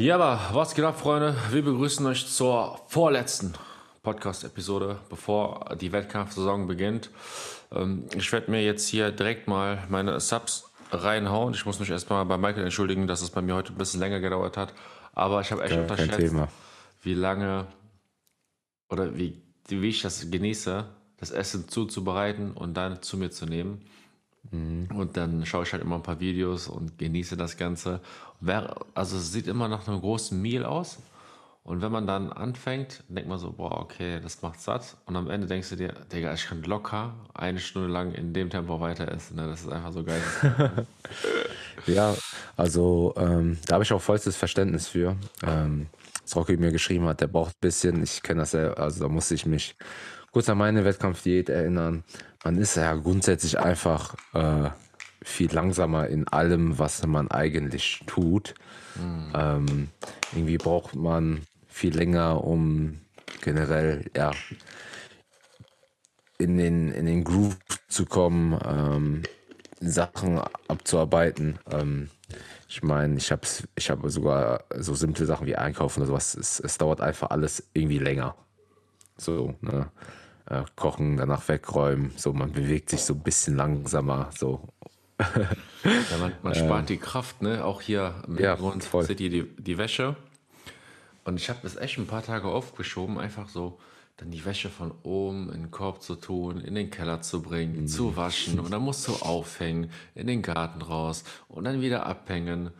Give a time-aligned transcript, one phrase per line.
[0.00, 1.36] Ja, aber was geht ab, Freunde?
[1.50, 3.52] Wir begrüßen euch zur vorletzten
[4.02, 7.10] Podcast-Episode, bevor die Wettkampfsaison beginnt.
[7.70, 11.52] Ähm, ich werde mir jetzt hier direkt mal meine Subs reinhauen.
[11.52, 14.20] Ich muss mich erstmal bei Michael entschuldigen, dass es bei mir heute ein bisschen länger
[14.20, 14.72] gedauert hat.
[15.12, 16.48] Aber ich habe echt Ja, unterschätzt, Thema.
[17.02, 17.66] wie lange
[18.88, 20.86] oder wie, wie ich das genieße,
[21.18, 23.84] das Essen zuzubereiten und dann zu mir zu nehmen.
[24.52, 28.00] Und dann schaue ich halt immer ein paar Videos und genieße das Ganze.
[28.94, 30.98] Also es sieht immer nach einem großen Meal aus.
[31.62, 34.96] Und wenn man dann anfängt, denkt man so, boah, okay, das macht satt.
[35.04, 38.48] Und am Ende denkst du dir, Digga, ich kann locker eine Stunde lang in dem
[38.48, 39.36] Tempo weiter essen.
[39.36, 39.46] Ne?
[39.46, 40.22] Das ist einfach so geil.
[41.86, 42.14] Ja,
[42.56, 45.16] also ähm, da habe ich auch vollstes Verständnis für.
[45.42, 45.86] Ähm,
[46.22, 49.08] was Rocky mir geschrieben hat, der braucht ein bisschen, ich kenne das ja, also da
[49.08, 49.76] musste ich mich
[50.30, 52.04] kurz an meine Wettkampfdiät erinnern.
[52.44, 54.70] Man ist ja grundsätzlich einfach äh,
[55.22, 58.54] viel langsamer in allem, was man eigentlich tut.
[59.34, 59.88] Ähm,
[60.32, 63.00] irgendwie braucht man viel länger, um
[63.42, 64.32] generell, ja,
[66.38, 69.22] in den, in den Groove zu kommen, ähm,
[69.80, 71.58] Sachen abzuarbeiten.
[71.70, 72.08] Ähm,
[72.68, 73.42] ich meine, ich habe
[73.74, 76.34] ich hab sogar so simple Sachen wie Einkaufen oder sowas.
[76.34, 78.36] Es, es dauert einfach alles irgendwie länger.
[79.16, 79.90] So, ne?
[80.50, 82.12] Äh, kochen, danach wegräumen.
[82.16, 84.30] So, man bewegt sich so ein bisschen langsamer.
[84.36, 84.68] So.
[85.18, 87.64] Ja, man, man spart die Kraft, ne?
[87.64, 89.04] Auch hier im Ja, Hintergrund voll.
[89.04, 90.16] seht ihr die, die Wäsche.
[91.24, 93.78] Und ich habe das echt ein paar Tage aufgeschoben, einfach so
[94.16, 97.86] dann die Wäsche von oben in den Korb zu tun, in den Keller zu bringen,
[97.86, 102.70] zu waschen und dann musst du aufhängen, in den Garten raus und dann wieder abhängen.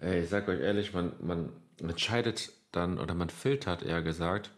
[0.00, 4.50] Ey, ich sag euch ehrlich, man, man entscheidet dann oder man filtert eher gesagt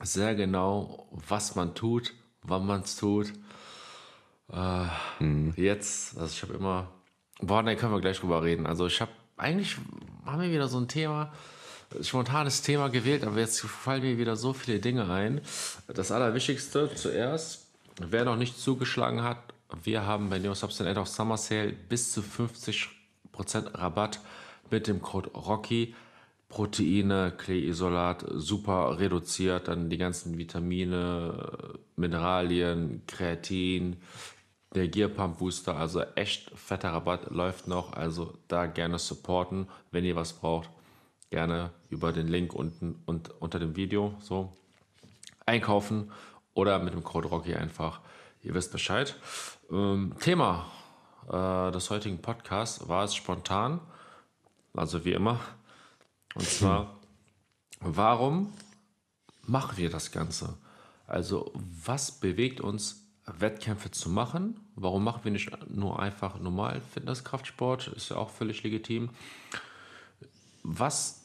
[0.00, 3.32] sehr genau, was man tut, wann man es tut.
[5.56, 6.88] Jetzt, also ich habe immer,
[7.40, 8.66] boah, ne, können wir gleich drüber reden.
[8.66, 9.76] Also ich habe, eigentlich
[10.24, 11.32] haben wir wieder so ein Thema,
[12.00, 15.40] spontanes Thema gewählt, aber jetzt fallen mir wieder so viele Dinge ein.
[15.88, 17.66] Das Allerwichtigste zuerst,
[18.00, 19.38] wer noch nicht zugeschlagen hat,
[19.82, 22.88] wir haben bei Neo Substance of Summer Sale bis zu 50%
[23.74, 24.20] Rabatt
[24.70, 25.94] mit dem Code ROCKY.
[26.48, 33.96] Proteine, Kleeisolat, super reduziert, dann die ganzen Vitamine, Mineralien, Kreatin,
[34.74, 40.04] der Gear Pump Booster, also echt fetter Rabatt läuft noch, also da gerne supporten, wenn
[40.04, 40.70] ihr was braucht,
[41.30, 44.52] gerne über den Link unten und unter dem Video so
[45.46, 46.10] einkaufen
[46.54, 48.00] oder mit dem Code Rocky einfach.
[48.42, 49.16] Ihr wisst Bescheid.
[49.70, 50.66] Ähm, Thema
[51.28, 53.80] äh, des heutigen Podcasts war es spontan,
[54.74, 55.40] also wie immer.
[56.38, 56.96] Und zwar,
[57.80, 58.52] warum
[59.42, 60.56] machen wir das Ganze?
[61.08, 61.52] Also,
[61.84, 64.60] was bewegt uns, Wettkämpfe zu machen?
[64.76, 67.88] Warum machen wir nicht nur einfach normal Fitnesskraftsport?
[67.88, 69.10] Ist ja auch völlig legitim.
[70.62, 71.24] Was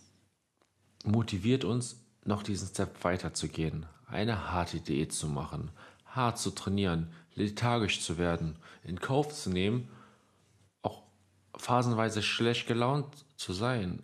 [1.05, 3.85] motiviert uns, noch diesen Step weiterzugehen?
[4.07, 5.69] Eine harte Diät zu machen,
[6.07, 9.89] hart zu trainieren, lethargisch zu werden, in Kauf zu nehmen,
[10.81, 11.03] auch
[11.55, 13.05] phasenweise schlecht gelaunt
[13.37, 14.01] zu sein,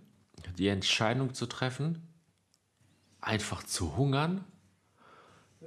[0.59, 2.05] die Entscheidung zu treffen,
[3.21, 4.43] einfach zu hungern,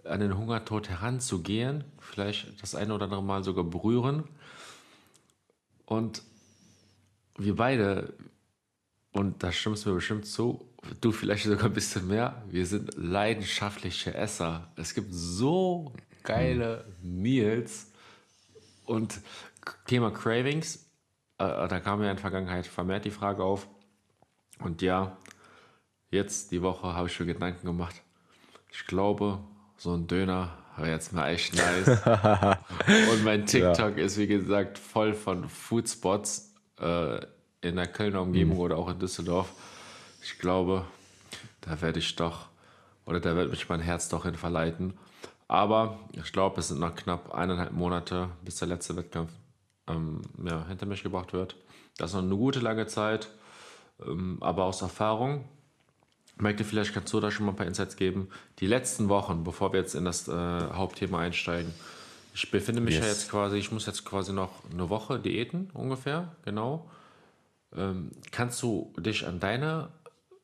[0.05, 4.25] an den Hungertod heranzugehen, vielleicht das eine oder andere Mal sogar berühren.
[5.87, 6.23] Und
[7.37, 8.15] wir beide,
[9.13, 10.69] und da stimmst du mir bestimmt zu,
[11.01, 14.71] du vielleicht sogar ein bisschen mehr, wir sind leidenschaftliche Esser.
[14.77, 15.93] Es gibt so
[16.23, 17.91] geile Meals
[18.85, 19.21] und
[19.87, 20.87] Thema Cravings,
[21.39, 23.67] äh, da kam ja in der Vergangenheit vermehrt die Frage auf.
[24.65, 25.17] Und ja,
[26.11, 28.03] jetzt die Woche habe ich mir Gedanken gemacht.
[28.71, 29.39] Ich glaube,
[29.77, 31.89] so ein Döner wäre jetzt mal echt nice.
[33.13, 37.19] Und mein TikTok ist, wie gesagt, voll von Foodspots äh,
[37.61, 39.53] in der Kölner Umgebung oder auch in Düsseldorf.
[40.23, 40.85] Ich glaube,
[41.61, 42.47] da werde ich doch,
[43.07, 44.95] oder da wird mich mein Herz doch hin verleiten.
[45.49, 49.31] Aber ich glaube, es sind noch knapp eineinhalb Monate, bis der letzte Wettkampf
[49.89, 51.57] ähm, ja, hinter mich gebracht wird.
[51.99, 53.29] Das ist noch eine gute lange Zeit,
[54.41, 55.45] aber aus Erfahrung,
[56.39, 58.29] Michael, vielleicht kannst du da schon mal ein paar Insights geben.
[58.59, 61.73] Die letzten Wochen, bevor wir jetzt in das äh, Hauptthema einsteigen,
[62.35, 63.09] ich befinde mich ja Yes.
[63.11, 66.91] jetzt quasi, ich muss jetzt quasi noch eine Woche diäten, ungefähr, genau.
[67.77, 69.91] Ähm, kannst du dich an deine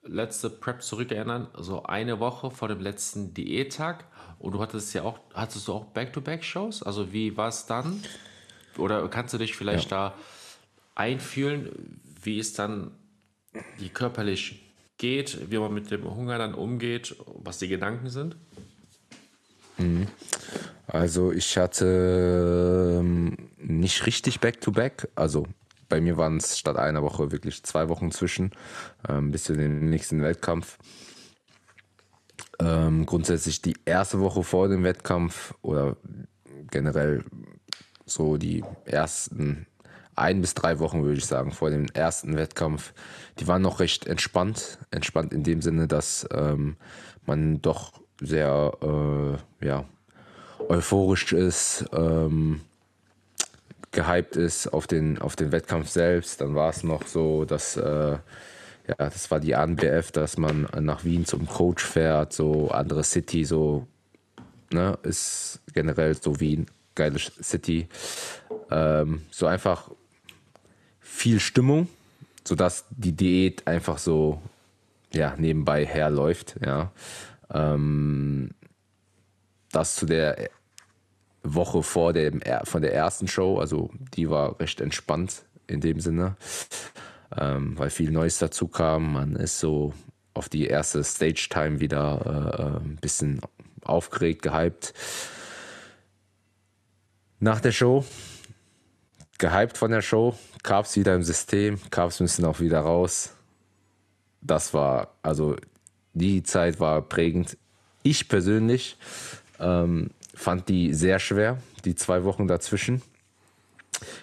[0.05, 1.49] letzte Prep zurückerinnern?
[1.57, 4.05] So eine Woche vor dem letzten Diättag?
[4.39, 6.83] Und du hattest ja auch, hattest du auch Back-to-Back-Shows?
[6.83, 8.03] Also wie war es dann?
[8.77, 10.15] Oder kannst du dich vielleicht da
[10.95, 12.93] einfühlen, wie es dann
[13.81, 18.37] die körperlich geht, wie man mit dem Hunger dann umgeht, was die Gedanken sind?
[20.87, 25.47] Also ich hatte ähm, nicht richtig Back-to-Back, also
[25.89, 28.51] bei mir waren es statt einer Woche wirklich zwei Wochen zwischen,
[29.09, 30.79] ähm, bis zu dem nächsten Wettkampf.
[32.61, 35.97] Ähm, grundsätzlich die erste Woche vor dem Wettkampf oder
[36.71, 37.25] generell
[38.05, 39.67] so die ersten
[40.19, 42.93] ein bis drei Wochen, würde ich sagen, vor dem ersten Wettkampf,
[43.39, 44.79] die waren noch recht entspannt.
[44.91, 46.77] Entspannt in dem Sinne, dass ähm,
[47.27, 48.73] man doch sehr
[49.61, 49.85] äh, ja,
[50.69, 52.61] euphorisch ist, ähm,
[53.91, 56.41] gehypt ist auf den, auf den Wettkampf selbst.
[56.41, 58.19] Dann war es noch so, dass äh,
[58.89, 63.45] ja, das war die ANBF, dass man nach Wien zum Coach fährt, so andere City,
[63.45, 63.87] so
[64.73, 67.89] ne, ist generell so Wien, geile City.
[68.71, 69.91] Ähm, so einfach
[71.09, 71.89] viel Stimmung,
[72.45, 74.41] sodass die Diät einfach so
[75.13, 76.57] ja, nebenbei herläuft.
[76.65, 76.93] Ja.
[77.53, 78.51] Ähm,
[79.73, 80.51] das zu der
[81.43, 86.37] Woche vor dem, von der ersten Show, also die war recht entspannt in dem Sinne,
[87.37, 89.13] ähm, weil viel Neues dazu kam.
[89.15, 89.93] Man ist so
[90.35, 93.41] auf die erste Stage-Time wieder äh, ein bisschen
[93.83, 94.95] aufgeregt, gehypt.
[97.41, 98.05] Nach der Show
[99.39, 103.35] gehypt von der Show, Carbs wieder im System, Carbs müssen auch wieder raus.
[104.41, 105.57] Das war, also
[106.13, 107.57] die Zeit war prägend.
[108.03, 108.97] Ich persönlich
[109.59, 113.03] ähm, fand die sehr schwer, die zwei Wochen dazwischen.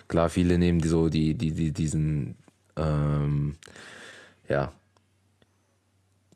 [0.07, 2.35] Klar, viele nehmen die so die, die, die diesen,
[2.77, 3.55] ähm,
[4.47, 4.71] ja,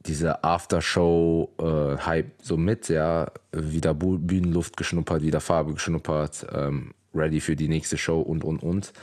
[0.06, 7.56] diese Aftershow-Hype äh, so mit, ja, wieder Bühnenluft geschnuppert, wieder Farbe geschnuppert, ähm, ready für
[7.56, 8.94] die nächste Show und, und, und.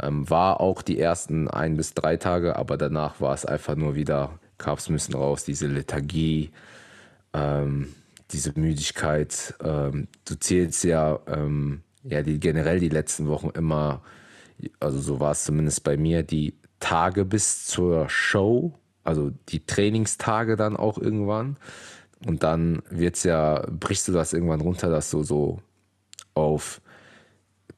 [0.00, 3.94] Ähm, war auch die ersten ein bis drei Tage, aber danach war es einfach nur
[3.96, 6.50] wieder, Carbs müssen raus, diese Lethargie,
[7.32, 7.94] ähm,
[8.30, 9.54] diese Müdigkeit.
[9.62, 14.02] Ähm, du zählst ja, ähm, ja die, generell die letzten Wochen immer,
[14.78, 20.56] also so war es zumindest bei mir, die Tage bis zur Show, also die Trainingstage
[20.56, 21.56] dann auch irgendwann.
[22.26, 25.60] Und dann wird's ja, brichst du das irgendwann runter, dass du so
[26.34, 26.80] auf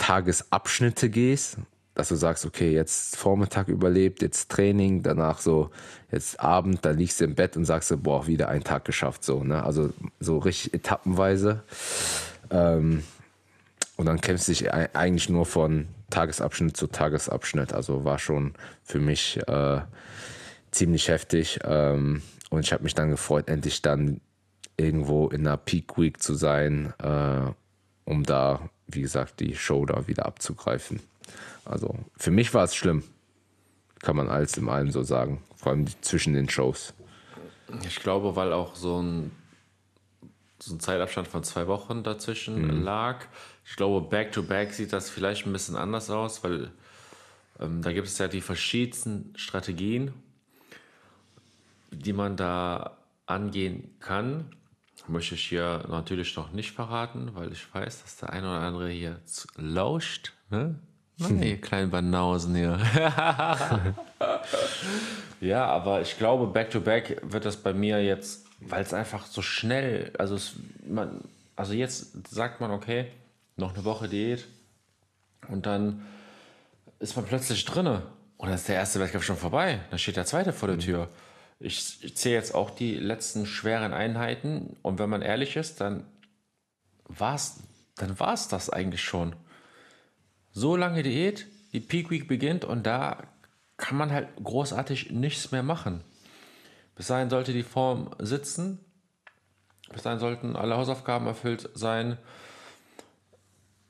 [0.00, 1.58] Tagesabschnitte gehst,
[1.94, 5.70] dass du sagst, okay, jetzt Vormittag überlebt, jetzt Training, danach so,
[6.10, 9.44] jetzt Abend, da liegst du im Bett und sagst boah, wieder einen Tag geschafft, so,
[9.44, 9.62] ne?
[9.62, 11.62] Also so richtig etappenweise.
[12.50, 13.04] Ähm,
[13.96, 17.74] und dann kämpfst du dich eigentlich nur von Tagesabschnitt zu Tagesabschnitt.
[17.74, 19.80] Also war schon für mich äh,
[20.70, 21.60] ziemlich heftig.
[21.64, 24.22] Ähm, und ich habe mich dann gefreut, endlich dann
[24.78, 27.52] irgendwo in einer Peak Week zu sein, äh,
[28.06, 31.00] um da wie gesagt, die Show da wieder abzugreifen.
[31.64, 33.04] Also für mich war es schlimm,
[34.00, 36.94] kann man alles im allem so sagen, vor allem zwischen den Shows.
[37.84, 39.30] Ich glaube, weil auch so ein,
[40.58, 42.82] so ein Zeitabstand von zwei Wochen dazwischen mhm.
[42.82, 43.26] lag.
[43.64, 46.70] Ich glaube, back-to-back -back sieht das vielleicht ein bisschen anders aus, weil
[47.60, 50.12] ähm, da gibt es ja die verschiedensten Strategien,
[51.92, 52.96] die man da
[53.26, 54.56] angehen kann
[55.08, 58.88] möchte ich hier natürlich noch nicht verraten, weil ich weiß, dass der eine oder andere
[58.88, 59.20] hier
[59.56, 60.32] lauscht.
[60.50, 60.78] Ne?
[61.18, 62.78] Nein, ihr kleinen Banausen hier.
[65.40, 69.42] ja, aber ich glaube, back-to-back -back wird das bei mir jetzt, weil es einfach so
[69.42, 70.54] schnell, also, es,
[70.86, 71.20] man,
[71.56, 73.10] also jetzt sagt man, okay,
[73.56, 74.46] noch eine Woche Diät
[75.48, 76.06] und dann
[76.98, 78.02] ist man plötzlich drinne
[78.38, 79.80] und dann ist der erste Wettkampf schon vorbei.
[79.90, 80.80] Dann steht der zweite vor der mhm.
[81.62, 86.06] Ich zähle jetzt auch die letzten schweren Einheiten und wenn man ehrlich ist, dann
[87.06, 87.60] war es
[88.00, 89.36] dann war's das eigentlich schon.
[90.52, 93.24] So lange Diät, die Peak Week beginnt und da
[93.76, 96.02] kann man halt großartig nichts mehr machen.
[96.94, 98.78] Bis dahin sollte die Form sitzen.
[99.92, 102.16] Bis dahin sollten alle Hausaufgaben erfüllt sein.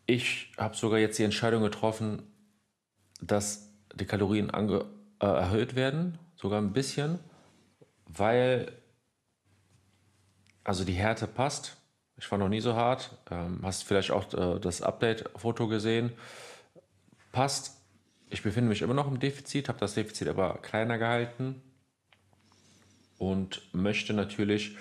[0.07, 2.23] Ich habe sogar jetzt die Entscheidung getroffen,
[3.21, 4.87] dass die Kalorien ange
[5.21, 7.21] äh, erhöht werden, sogar ein bisschen
[8.17, 8.73] weil
[10.65, 11.77] also die Härte passt.
[12.17, 13.17] Ich war noch nie so hart.
[13.31, 16.13] Ähm, hast vielleicht auch äh, das Update-Foto gesehen.
[17.33, 17.77] Passt.
[18.29, 21.61] Ich befinde mich immer noch im Defizit, habe das Defizit aber kleiner gehalten
[23.19, 24.77] und möchte natürlich,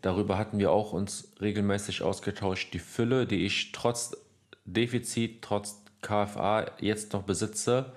[0.00, 4.16] darüber hatten wir auch uns regelmäßig ausgetauscht, die Fülle, die ich trotz
[4.64, 7.92] Defizit, trotz KFA jetzt noch besitze,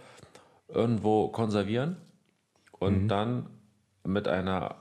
[0.67, 1.97] irgendwo konservieren
[2.73, 3.07] und mhm.
[3.07, 3.49] dann
[4.03, 4.75] mit einer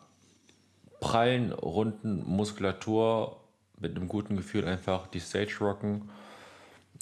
[1.00, 3.40] prallen, runden Muskulatur,
[3.78, 6.10] mit einem guten Gefühl einfach die Stage rocken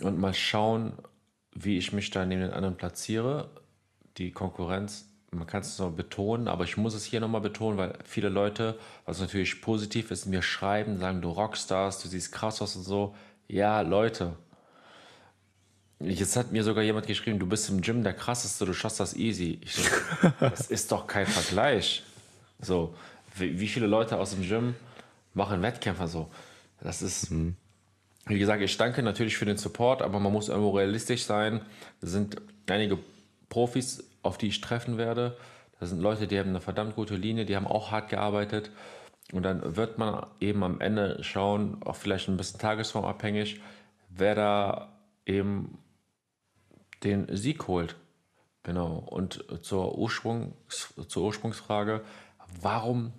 [0.03, 0.95] und mal schauen,
[1.53, 3.51] wie ich mich da neben den anderen platziere.
[4.17, 7.99] Die Konkurrenz, man kann es noch betonen, aber ich muss es hier nochmal betonen, weil
[8.05, 12.77] viele Leute, was natürlich positiv ist, mir schreiben, sagen, du Rockstars, du siehst krass aus
[12.77, 13.15] und so.
[13.49, 14.37] Ja, Leute,
[16.03, 19.15] Jetzt hat mir sogar jemand geschrieben, du bist im Gym der krasseste, du schaffst das
[19.15, 19.61] easy.
[19.63, 19.77] Ich
[20.41, 22.03] das ist doch kein Vergleich.
[22.61, 22.95] So,
[23.37, 24.75] wie, viele Leute aus dem Gym
[25.35, 26.31] machen Wettkämpfer so?
[26.81, 27.57] Das ist, mhm.
[28.27, 31.61] wie gesagt, ich danke natürlich für den Support, aber man muss irgendwo realistisch sein.
[32.01, 32.99] Es sind einige
[33.49, 35.37] Profis, auf die ich treffen werde.
[35.79, 38.71] Das sind Leute, die haben eine verdammt gute Linie, die haben auch hart gearbeitet.
[39.33, 43.61] Und dann wird man eben am Ende schauen, auch vielleicht ein bisschen tagesformabhängig,
[44.11, 44.93] wer da
[45.25, 45.79] eben
[47.05, 47.97] den Sieg holt.
[48.63, 48.99] Genau.
[49.09, 52.03] Und zur, Ursprungs, zur Ursprungsfrage,
[52.61, 53.13] warum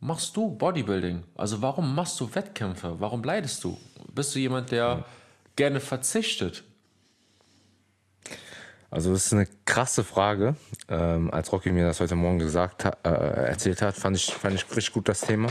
[0.00, 1.24] machst du Bodybuilding?
[1.34, 3.00] Also warum machst du Wettkämpfe?
[3.00, 3.78] Warum leidest du?
[4.12, 5.04] Bist du jemand, der
[5.56, 6.64] gerne verzichtet?
[8.90, 10.54] Also das ist eine krasse Frage.
[10.88, 14.70] Ähm, als Rocky mir das heute Morgen gesagt äh, erzählt hat, fand ich, fand ich
[14.70, 15.48] richtig gut das Thema.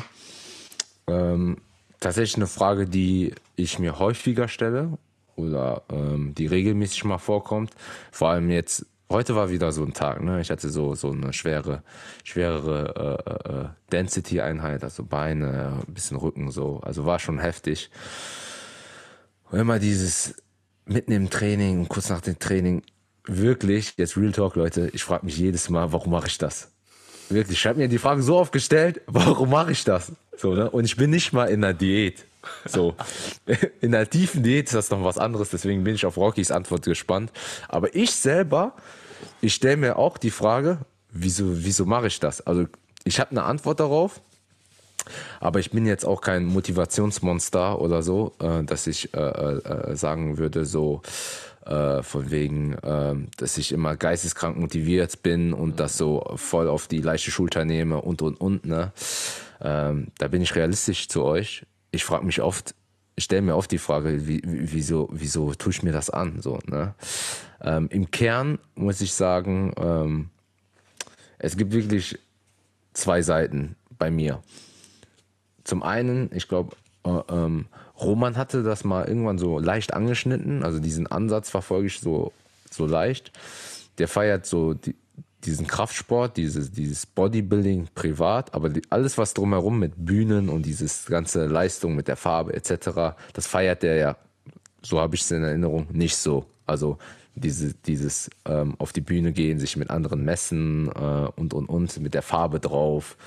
[1.07, 1.57] Ähm,
[1.99, 4.97] tatsächlich eine Frage, die ich mir häufiger stelle
[5.35, 7.71] oder ähm, die regelmäßig mal vorkommt.
[8.11, 10.41] Vor allem jetzt, heute war wieder so ein Tag, ne?
[10.41, 11.83] Ich hatte so, so eine schwere,
[12.23, 16.81] schwerere äh, äh, Density-Einheit, also Beine, ein bisschen Rücken so.
[16.81, 17.89] Also war schon heftig.
[19.49, 20.35] Und immer dieses
[20.85, 22.83] mitten im Training kurz nach dem Training
[23.25, 26.71] wirklich, jetzt Real Talk, Leute, ich frage mich jedes Mal, warum mache ich das?
[27.29, 30.11] Wirklich, ich habe mir die Frage so oft gestellt, warum mache ich das?
[30.35, 30.69] So, ne?
[30.69, 32.25] Und ich bin nicht mal in einer Diät.
[32.65, 32.95] So,
[33.81, 36.83] in einer tiefen Diät ist das noch was anderes, deswegen bin ich auf Rockys Antwort
[36.83, 37.31] gespannt.
[37.69, 38.73] Aber ich selber,
[39.41, 40.79] ich stelle mir auch die Frage,
[41.11, 42.41] wieso, wieso mache ich das?
[42.41, 42.65] Also,
[43.03, 44.21] ich habe eine Antwort darauf,
[45.39, 50.37] aber ich bin jetzt auch kein Motivationsmonster oder so, äh, dass ich äh, äh, sagen
[50.37, 51.01] würde, so,
[51.65, 56.87] äh, von wegen, äh, dass ich immer geisteskrank motiviert bin und das so voll auf
[56.87, 58.65] die leichte Schulter nehme und und und.
[58.65, 58.91] Ne?
[59.61, 61.65] Ähm, da bin ich realistisch zu euch.
[61.91, 62.75] Ich frage mich oft,
[63.17, 66.41] stelle mir oft die Frage, wie, wieso, wieso tue ich mir das an?
[66.41, 66.95] So, ne?
[67.61, 70.29] Ähm, Im Kern muss ich sagen, ähm,
[71.39, 72.17] es gibt wirklich
[72.93, 74.41] zwei Seiten bei mir.
[75.63, 77.67] Zum einen, ich glaube, äh, ähm,
[77.99, 82.33] Roman hatte das mal irgendwann so leicht angeschnitten, also diesen Ansatz verfolge ich so,
[82.69, 83.31] so leicht.
[83.99, 84.95] Der feiert so die,
[85.45, 91.05] diesen Kraftsport, dieses, dieses Bodybuilding privat, aber die, alles, was drumherum mit Bühnen und dieses
[91.05, 94.17] ganze Leistung mit der Farbe etc., das feiert der ja,
[94.81, 96.45] so habe ich es in Erinnerung, nicht so.
[96.65, 96.97] Also
[97.35, 101.99] diese, dieses ähm, auf die Bühne gehen, sich mit anderen messen äh, und und und
[101.99, 103.17] mit der Farbe drauf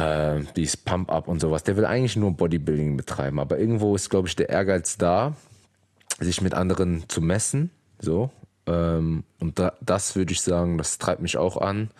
[0.00, 1.62] äh, dieses Pump-Up und sowas.
[1.64, 5.34] Der will eigentlich nur Bodybuilding betreiben, aber irgendwo ist, glaube ich, der Ehrgeiz da,
[6.18, 7.70] sich mit anderen zu messen.
[7.98, 8.30] So.
[8.70, 11.90] Ähm, und da, das würde ich sagen, das treibt mich auch an.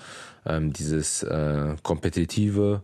[0.46, 2.82] Ähm, dieses äh, Kompetitive,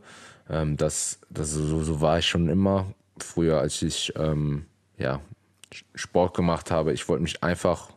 [0.51, 2.87] ähm, das, das so, so war ich schon immer.
[3.19, 4.67] Früher, als ich ähm,
[4.99, 5.21] ja,
[5.95, 7.91] Sport gemacht habe, ich wollte mich einfach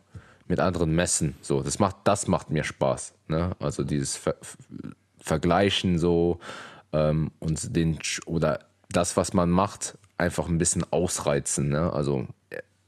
[0.46, 1.34] mit anderen messen.
[1.42, 3.14] So, das macht, das macht mir Spaß.
[3.28, 3.52] Ne?
[3.58, 4.36] Also dieses Ver
[5.22, 6.40] Vergleichen so,
[6.94, 11.68] ähm, und den oder das, was man macht, einfach ein bisschen ausreizen.
[11.68, 11.92] Ne?
[11.92, 12.26] Also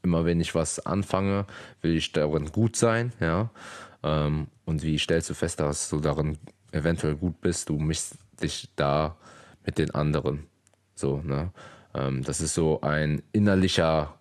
[0.03, 1.47] immer wenn ich was anfange,
[1.81, 3.51] will ich darin gut sein, ja.
[4.03, 6.39] Ähm, und wie stellst du fest, dass du darin
[6.73, 9.17] eventuell gut bist, du mischst dich da
[9.65, 10.47] mit den anderen.
[10.95, 11.51] So, ne?
[11.95, 14.15] Ähm, das ist so ein innerlicher,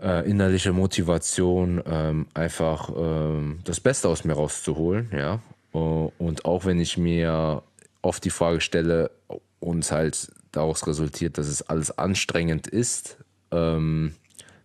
[0.00, 5.40] äh, innerliche Motivation, ähm, einfach ähm, das Beste aus mir rauszuholen, ja.
[5.72, 7.64] Und auch wenn ich mir
[8.00, 9.10] oft die Frage stelle
[9.58, 13.16] und halt daraus resultiert, dass es alles anstrengend ist,
[13.54, 14.14] ähm,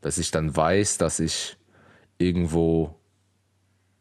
[0.01, 1.57] dass ich dann weiß, dass ich
[2.17, 2.95] irgendwo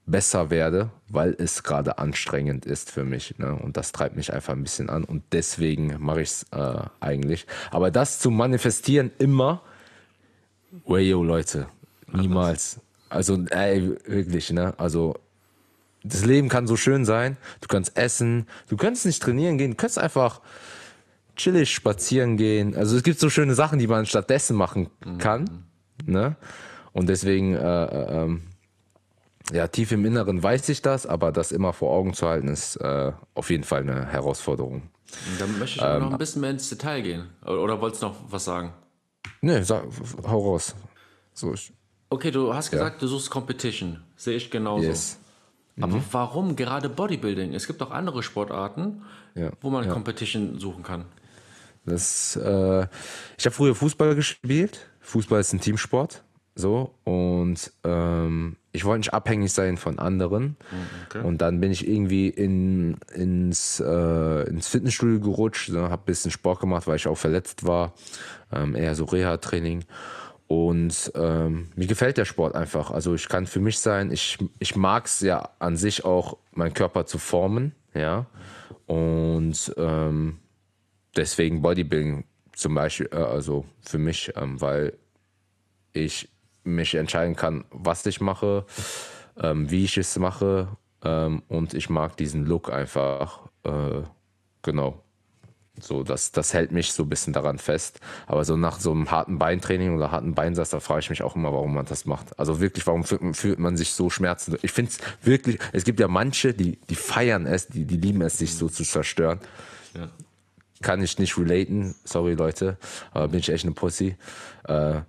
[0.06, 3.38] besser werde, weil es gerade anstrengend ist für mich.
[3.38, 3.54] Ne?
[3.54, 7.46] Und das treibt mich einfach ein bisschen an und deswegen mache ich es äh, eigentlich.
[7.70, 9.62] Aber das zu manifestieren immer,
[10.86, 11.66] wayo Leute,
[12.10, 12.80] niemals.
[13.10, 14.74] Also ey, wirklich, ne?
[14.78, 15.14] Also
[16.04, 17.36] das Leben kann so schön sein.
[17.60, 20.40] Du kannst essen, du kannst nicht trainieren gehen, du kannst einfach
[21.38, 22.76] chillig spazieren gehen.
[22.76, 25.64] Also es gibt so schöne Sachen, die man stattdessen machen kann.
[26.04, 26.12] Mhm.
[26.12, 26.36] Ne?
[26.92, 28.42] Und deswegen, äh, äh, ähm,
[29.52, 32.76] ja, tief im Inneren weiß ich das, aber das immer vor Augen zu halten, ist
[32.76, 34.82] äh, auf jeden Fall eine Herausforderung.
[35.38, 37.30] Dann möchte ich ähm, noch ein bisschen mehr ins Detail gehen.
[37.42, 38.74] Oder, oder wolltest du noch was sagen?
[39.40, 39.84] Nee, sag,
[40.26, 40.74] hau raus.
[41.32, 41.72] So, ich,
[42.10, 43.00] okay, du hast gesagt, ja.
[43.00, 44.02] du suchst Competition.
[44.16, 44.84] Sehe ich genauso.
[44.84, 45.18] Yes.
[45.80, 46.04] Aber mhm.
[46.10, 47.54] warum gerade Bodybuilding?
[47.54, 49.02] Es gibt auch andere Sportarten,
[49.34, 49.92] ja, wo man ja.
[49.92, 51.04] Competition suchen kann.
[51.88, 52.86] Das, äh,
[53.36, 54.88] ich habe früher Fußball gespielt.
[55.00, 56.22] Fußball ist ein Teamsport.
[56.54, 60.56] So, und ähm, ich wollte nicht abhängig sein von anderen.
[61.06, 61.24] Okay.
[61.24, 66.32] Und dann bin ich irgendwie in, ins, äh, ins Fitnessstudio gerutscht, ne, habe ein bisschen
[66.32, 67.92] Sport gemacht, weil ich auch verletzt war.
[68.52, 69.84] Ähm, eher so Reha-Training.
[70.48, 72.90] Und ähm, mir gefällt der Sport einfach.
[72.90, 76.74] Also ich kann für mich sein, ich, ich mag es ja an sich auch, meinen
[76.74, 78.26] Körper zu formen, ja.
[78.86, 80.38] Und ähm,
[81.18, 84.96] deswegen Bodybuilding zum Beispiel, äh, also für mich, ähm, weil
[85.92, 86.28] ich
[86.64, 88.64] mich entscheiden kann, was ich mache,
[89.40, 90.68] ähm, wie ich es mache
[91.04, 93.40] ähm, und ich mag diesen Look einfach.
[93.64, 94.02] Äh,
[94.62, 95.02] genau.
[95.80, 98.00] So, das, das hält mich so ein bisschen daran fest.
[98.26, 101.36] Aber so nach so einem harten Beintraining oder harten Beinsatz, da frage ich mich auch
[101.36, 102.36] immer, warum man das macht.
[102.36, 104.56] Also wirklich, warum fühlt man sich so Schmerzen?
[104.62, 108.22] Ich finde es wirklich, es gibt ja manche, die, die feiern es, die, die lieben
[108.22, 109.38] es, sich so zu zerstören.
[109.94, 110.08] Ja.
[110.80, 112.76] Kann ich nicht relaten, sorry Leute,
[113.12, 114.16] aber bin ich echt eine Pussy.
[114.64, 115.00] Äh,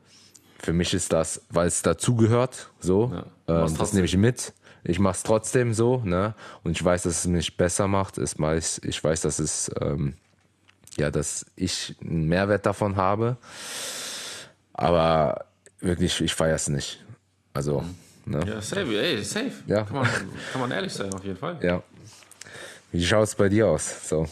[0.57, 3.11] für mich ist das, weil es dazugehört, so,
[3.47, 3.65] ja.
[3.65, 4.53] ähm, das nehme ich mit.
[4.83, 6.33] Ich mache es trotzdem so, ne?
[6.63, 8.17] Und ich weiß, dass es mich besser macht.
[8.17, 10.15] Ich weiß, ich weiß dass es ähm,
[10.97, 13.37] ja, dass ich einen Mehrwert davon habe.
[14.73, 15.45] Aber
[15.79, 17.03] wirklich, ich feiere es nicht.
[17.53, 17.83] Also,
[18.25, 18.43] ne?
[18.45, 19.51] Ja, safe, ey, safe.
[19.65, 19.83] Ja.
[19.83, 20.07] Kann, man,
[20.51, 21.57] kann man ehrlich sein, auf jeden Fall.
[21.61, 21.83] Ja.
[22.91, 24.09] Wie schaut es bei dir aus?
[24.09, 24.27] So,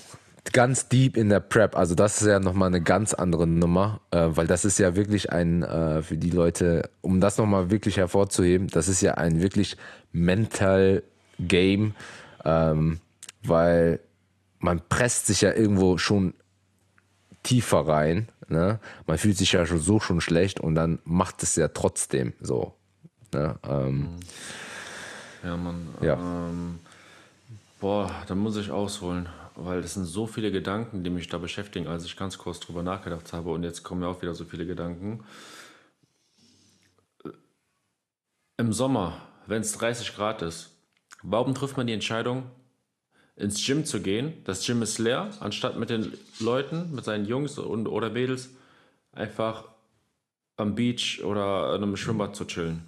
[0.54, 1.76] ganz deep in der Prep.
[1.76, 5.32] Also das ist ja nochmal eine ganz andere Nummer, äh, weil das ist ja wirklich
[5.32, 9.78] ein, äh, für die Leute, um das nochmal wirklich hervorzuheben, das ist ja ein wirklich
[10.12, 11.04] mental
[11.40, 11.96] Game,
[12.46, 13.00] ähm,
[13.44, 14.00] weil
[14.60, 16.34] man presst sich ja irgendwo schon
[17.44, 18.30] tiefer rein.
[18.50, 18.80] Ne?
[19.06, 22.74] Man fühlt sich ja schon so schon schlecht und dann macht es ja trotzdem so.
[23.34, 23.56] Ne?
[23.64, 24.10] Ähm,
[25.44, 25.88] ja, man.
[26.02, 26.14] Ja.
[26.14, 26.80] Ähm,
[27.80, 29.28] boah, da muss ich ausholen,
[29.60, 32.84] weil es sind so viele Gedanken, die mich da beschäftigen, als ich ganz kurz drüber
[32.84, 35.24] nachgedacht habe und jetzt kommen ja auch wieder so viele Gedanken.
[38.58, 40.72] Im Sommer, wenn es 30 Grad ist,
[41.24, 42.44] warum trifft man die Entscheidung,
[43.36, 44.34] ins Gym zu gehen.
[44.46, 48.50] Das Gym ist leer, anstatt mit den Leuten, mit seinen Jungs und, oder Mädels
[49.12, 49.66] einfach
[50.56, 52.84] am Beach oder in einem Schwimmbad zu chillen.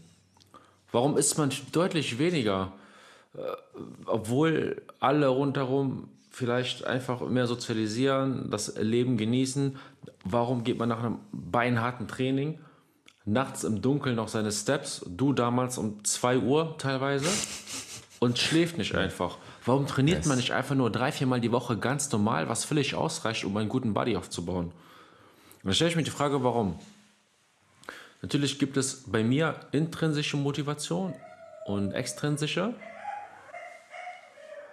[0.91, 2.73] Warum isst man deutlich weniger,
[3.35, 3.39] äh,
[4.05, 9.77] obwohl alle rundherum vielleicht einfach mehr sozialisieren, das Leben genießen?
[10.23, 12.59] Warum geht man nach einem beinharten Training
[13.25, 17.29] nachts im Dunkeln noch seine Steps, du damals um 2 Uhr teilweise,
[18.19, 19.37] und schläft nicht einfach?
[19.65, 20.27] Warum trainiert yes.
[20.27, 23.69] man nicht einfach nur drei, viermal die Woche ganz normal, was völlig ausreicht, um einen
[23.69, 24.67] guten Body aufzubauen?
[24.67, 24.73] Und
[25.63, 26.79] dann stelle ich mir die Frage, warum?
[28.21, 31.13] Natürlich gibt es bei mir intrinsische Motivation
[31.65, 32.73] und extrinsische.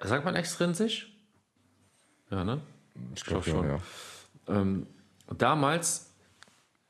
[0.03, 1.16] Sagt man extrinsisch?
[2.31, 2.61] Ja, ne?
[3.15, 3.69] Ich glaube glaub schon.
[3.69, 3.81] Ja.
[4.49, 4.87] Ähm,
[5.37, 6.13] damals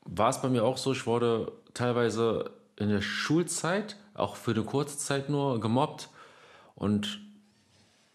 [0.01, 4.63] war es bei mir auch so, ich wurde teilweise in der Schulzeit, auch für eine
[4.63, 6.09] kurze Zeit nur, gemobbt.
[6.75, 7.19] Und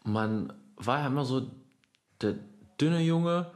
[0.05, 1.51] man war ja immer so
[2.21, 2.35] der
[2.81, 3.51] dünne Junge.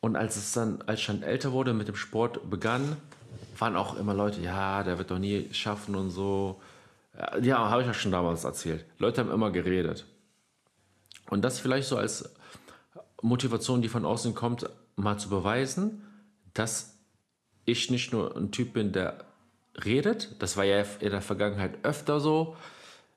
[0.00, 2.96] Und als es dann, als ich dann älter wurde, mit dem Sport begann,
[3.58, 6.60] waren auch immer Leute, ja, der wird doch nie schaffen und so.
[7.40, 8.84] Ja, habe ich ja schon damals erzählt.
[8.98, 10.04] Leute haben immer geredet.
[11.30, 12.35] Und das vielleicht so als
[13.26, 16.02] Motivation, die von außen kommt, mal zu beweisen,
[16.54, 16.98] dass
[17.64, 19.24] ich nicht nur ein Typ bin, der
[19.84, 20.40] redet.
[20.40, 22.56] Das war ja in der Vergangenheit öfter so.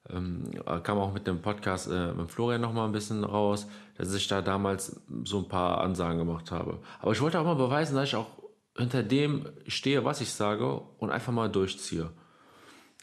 [0.10, 0.52] Ähm,
[0.84, 3.67] kam auch mit dem Podcast äh, mit Florian noch mal ein bisschen raus,
[3.98, 6.80] dass ich da damals so ein paar Ansagen gemacht habe.
[7.00, 8.28] Aber ich wollte auch mal beweisen, dass ich auch
[8.76, 12.10] hinter dem stehe, was ich sage und einfach mal durchziehe.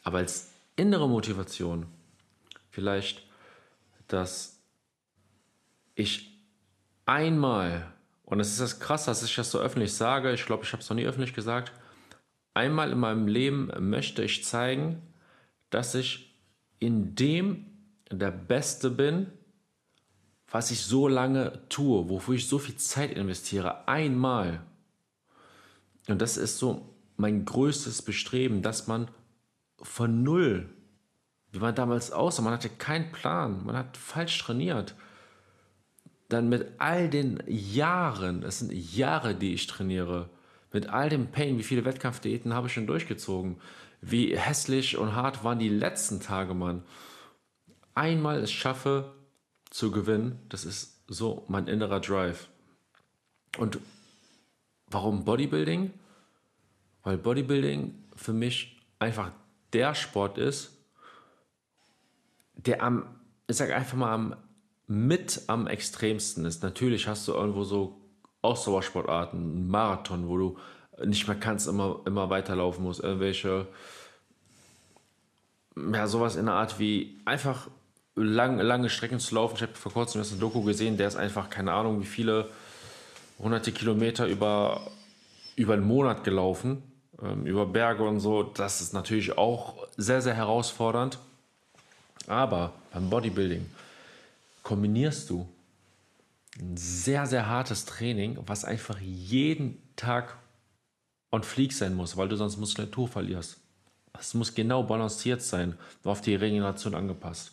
[0.03, 1.87] Aber als innere Motivation
[2.71, 3.23] vielleicht,
[4.09, 4.61] dass
[5.95, 6.36] ich
[7.07, 7.93] einmal,
[8.25, 10.83] und das ist das krass, dass ich das so öffentlich sage, ich glaube, ich habe
[10.83, 11.73] es noch nie öffentlich gesagt,
[12.53, 15.01] einmal in meinem Leben möchte ich zeigen,
[15.71, 16.39] dass ich
[16.79, 17.67] in dem
[18.11, 19.33] der Beste bin,
[20.49, 24.61] was ich so lange tue, wofür ich so viel Zeit investiere, einmal.
[26.09, 29.09] Und das ist so mein größtes Bestreben, dass man
[29.83, 30.69] von null,
[31.51, 34.95] wie man damals aussah, man hatte keinen Plan, man hat falsch trainiert.
[36.29, 40.29] Dann mit all den Jahren, es sind Jahre, die ich trainiere,
[40.73, 43.57] mit all dem Pain, wie viele Wettkampfdiäten habe ich schon durchgezogen,
[44.01, 46.83] wie hässlich und hart waren die letzten Tage, Mann.
[47.95, 49.15] Einmal es schaffe
[49.71, 52.49] zu gewinnen, das ist so mein innerer Drive.
[53.59, 53.79] Und
[54.89, 55.93] warum Bodybuilding?
[57.03, 59.31] Weil Bodybuilding für mich einfach
[59.73, 60.77] der Sport ist,
[62.55, 64.37] der am, ich sag einfach mal, am,
[64.87, 66.63] mit am extremsten ist.
[66.63, 68.01] Natürlich hast du irgendwo so
[68.43, 70.59] Ausdauersportarten, Marathon, wo du
[71.05, 73.67] nicht mehr kannst, immer, immer weiterlaufen musst, irgendwelche,
[75.93, 77.69] ja, sowas in der Art wie einfach
[78.15, 79.57] lang, lange Strecken zu laufen.
[79.57, 82.49] Ich habe vor kurzem das eine Doku gesehen, der ist einfach, keine Ahnung, wie viele
[83.39, 84.91] hunderte Kilometer über,
[85.57, 86.83] über einen Monat gelaufen.
[87.23, 88.43] ähm, über Berge und so.
[88.43, 91.19] Das ist natürlich auch sehr, sehr herausfordernd.
[92.27, 93.67] Aber beim Bodybuilding
[94.67, 95.49] kombinierst du
[96.59, 100.39] ein sehr, sehr hartes Training, was einfach jeden Tag
[101.31, 103.61] on fleek sein muss, weil du sonst Muskulatur verlierst.
[104.19, 107.53] Es muss genau balanciert sein, auf die Regeneration angepasst.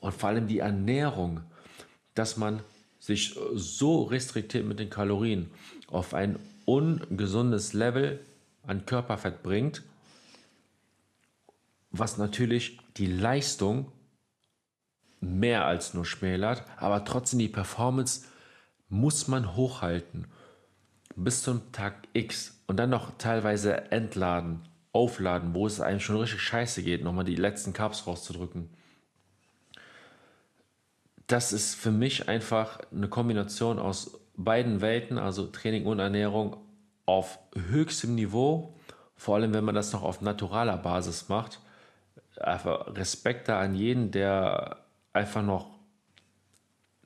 [0.00, 1.42] Und vor allem die Ernährung,
[2.14, 2.60] dass man
[2.98, 5.48] sich so restriktiert mit den Kalorien
[5.86, 8.18] auf ein ungesundes Level
[8.66, 9.84] an Körperfett bringt,
[11.92, 13.92] was natürlich die Leistung
[15.20, 18.26] mehr als nur schmälert, aber trotzdem die Performance
[18.88, 20.26] muss man hochhalten
[21.16, 24.60] bis zum Tag X und dann noch teilweise entladen,
[24.92, 28.68] aufladen, wo es einem schon richtig scheiße geht, nochmal die letzten Carbs rauszudrücken.
[31.26, 36.58] Das ist für mich einfach eine Kombination aus beiden Welten, also Training und Ernährung
[37.06, 38.76] auf höchstem Niveau,
[39.16, 41.60] vor allem wenn man das noch auf naturaler Basis macht.
[42.38, 44.85] Einfach Respekt da an jeden, der
[45.16, 45.76] einfach noch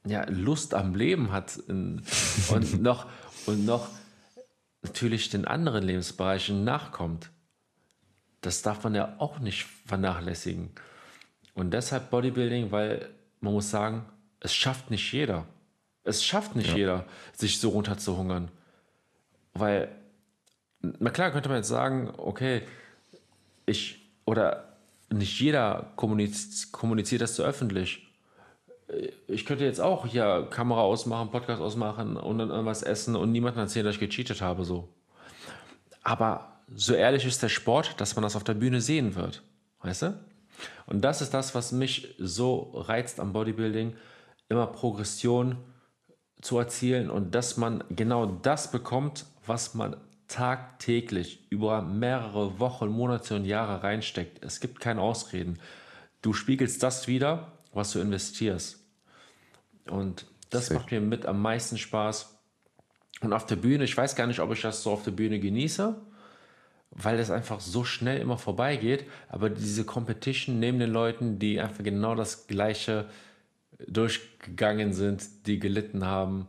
[0.07, 2.03] ja, Lust am Leben hat und
[2.81, 3.07] noch
[3.47, 3.89] und noch
[4.83, 7.31] natürlich den anderen Lebensbereichen nachkommt.
[8.41, 10.71] Das darf man ja auch nicht vernachlässigen.
[11.55, 14.07] Und deshalb Bodybuilding, weil man muss sagen,
[14.41, 15.47] es schafft nicht jeder.
[16.05, 16.77] Es schafft nicht ja.
[16.77, 18.51] jeder, sich so runter zu hungern.
[19.53, 19.89] Weil,
[20.81, 22.63] na klar könnte man jetzt sagen, okay,
[23.67, 24.70] ich, oder
[25.13, 28.07] nicht jeder kommuniziert, das so öffentlich.
[29.29, 33.63] Ich könnte jetzt auch hier Kamera ausmachen, Podcast ausmachen und dann irgendwas essen und niemandem
[33.63, 34.89] erzählen, dass ich gecheatet habe, so.
[36.03, 39.43] Aber so ehrlich ist der Sport, dass man das auf der Bühne sehen wird.
[39.83, 40.19] Weißt du?
[40.87, 43.97] Und das ist das, was mich so reizt am Bodybuilding,
[44.49, 45.57] immer Progression
[46.41, 49.97] zu erzielen und dass man genau das bekommt, was man
[50.31, 54.43] tagtäglich über mehrere Wochen, Monate und Jahre reinsteckt.
[54.45, 55.59] Es gibt keine Ausreden.
[56.23, 58.79] Du spiegelst das wieder, was du investierst.
[59.89, 60.77] Und das Sick.
[60.77, 62.39] macht mir mit am meisten Spaß.
[63.23, 65.41] Und auf der Bühne, ich weiß gar nicht, ob ich das so auf der Bühne
[65.41, 66.01] genieße,
[66.93, 69.07] weil das einfach so schnell immer vorbeigeht.
[69.29, 73.11] Aber diese Competition neben den Leuten, die einfach genau das Gleiche
[73.89, 76.47] durchgegangen sind, die gelitten haben.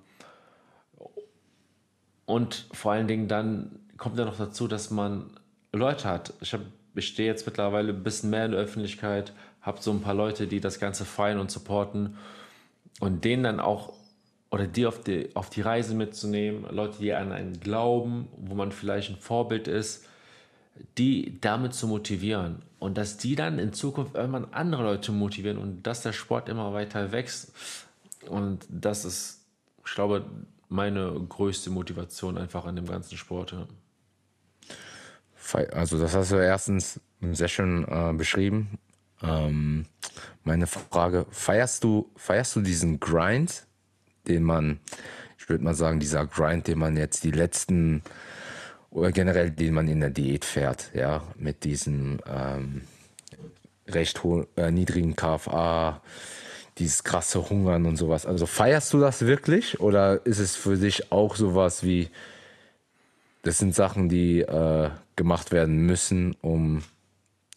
[2.32, 5.32] Und vor allen Dingen dann kommt ja noch dazu, dass man
[5.74, 6.34] Leute hat.
[6.40, 6.62] Ich, hab,
[6.96, 10.48] ich stehe jetzt mittlerweile ein bisschen mehr in der Öffentlichkeit, habe so ein paar Leute,
[10.48, 12.16] die das Ganze feiern und supporten
[13.02, 13.92] und denen dann auch
[14.50, 18.72] oder die auf die, auf die Reise mitzunehmen, Leute, die an einen glauben, wo man
[18.72, 20.06] vielleicht ein Vorbild ist,
[20.98, 25.84] die damit zu motivieren und dass die dann in Zukunft irgendwann andere Leute motivieren und
[25.84, 27.54] dass der Sport immer weiter wächst.
[28.30, 29.42] Und das ist,
[29.86, 30.26] ich glaube,
[30.72, 33.56] meine größte Motivation einfach an dem ganzen Sport.
[35.74, 38.80] Also das hast du erstens sehr schön äh, beschrieben.
[39.22, 39.86] Ähm,
[40.44, 43.68] meine Frage, feierst du, feierst du diesen Grind,
[44.30, 44.80] den man,
[45.38, 48.02] ich würde mal sagen, dieser Grind, den man jetzt die letzten
[48.92, 52.84] oder generell, den man in der Diät fährt, ja, mit diesem ähm,
[53.88, 56.02] recht hohen, äh, niedrigen KFA,
[56.78, 58.26] dieses krasse Hungern und sowas.
[58.26, 62.10] Also feierst du das wirklich oder ist es für dich auch sowas wie,
[63.44, 66.84] das sind Sachen, die äh, gemacht werden müssen, um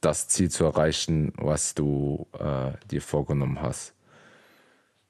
[0.01, 3.95] das Ziel zu erreichen, was du äh, dir vorgenommen hast?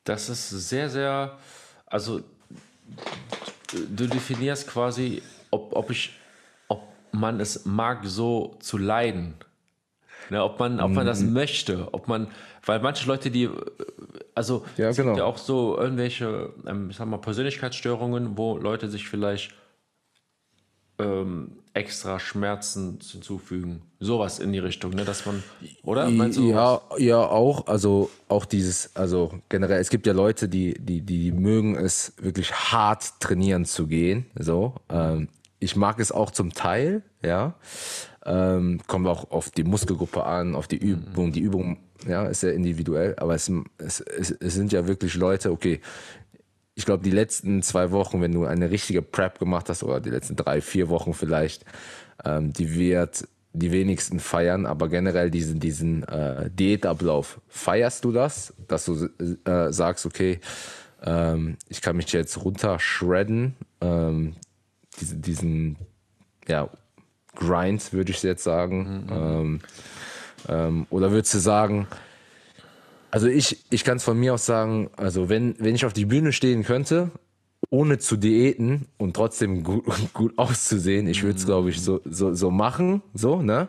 [0.04, 1.38] Das ist sehr, sehr,
[1.86, 2.20] also
[3.72, 6.18] du definierst quasi, ob, ob ich,
[6.68, 9.34] ob man es mag, so zu leiden.
[10.30, 11.32] Ne, ob man, ob man das mhm.
[11.32, 12.28] möchte, ob man,
[12.64, 13.50] weil manche Leute, die,
[14.34, 15.10] also ja, es genau.
[15.10, 19.54] gibt ja auch so irgendwelche, ähm, ich sag mal, Persönlichkeitsstörungen, wo Leute sich vielleicht
[20.98, 23.82] ähm, extra Schmerzen hinzufügen.
[23.98, 25.04] Sowas in die Richtung, ne?
[25.04, 25.42] Dass man,
[25.82, 26.08] oder?
[26.08, 27.66] Meinst du ja, ja, auch.
[27.66, 32.52] Also auch dieses, also generell, es gibt ja Leute, die, die, die mögen es wirklich
[32.52, 34.26] hart trainieren zu gehen.
[34.38, 34.74] So.
[34.88, 37.54] Ähm, ich mag es auch zum Teil, ja.
[38.26, 41.32] Ähm, kommt auch auf die Muskelgruppe an, auf die Übung.
[41.32, 45.50] Die Übung, ja, ist sehr individuell, aber es, es, es, es sind ja wirklich Leute,
[45.50, 45.80] okay,
[46.74, 50.10] ich glaube, die letzten zwei Wochen, wenn du eine richtige Prep gemacht hast, oder die
[50.10, 51.64] letzten drei, vier Wochen vielleicht,
[52.24, 58.52] ähm, die wird die wenigsten feiern, aber generell diesen, diesen äh, Diätablauf, feierst du das,
[58.66, 59.08] dass du
[59.44, 60.40] äh, sagst, okay,
[61.04, 64.34] ähm, ich kann mich jetzt runterschredden, ähm,
[65.00, 65.76] diesen, diesen
[66.48, 66.68] ja,
[67.34, 69.04] Grind, würde ich jetzt sagen.
[69.06, 69.12] Mhm.
[69.12, 69.60] Ähm,
[70.48, 71.86] ähm, oder würdest du sagen,
[73.10, 76.04] also ich, ich kann es von mir aus sagen, also wenn, wenn ich auf die
[76.04, 77.10] Bühne stehen könnte
[77.70, 81.06] ohne zu diäten und trotzdem gut, gut auszusehen.
[81.06, 83.68] Ich würde es, glaube ich, so, so, so machen, so, ne?